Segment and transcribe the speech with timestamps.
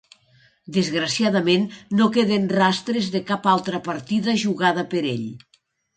[0.77, 1.67] Desgraciadament
[1.99, 5.29] no queden rastres de cap altra partida jugada per ell.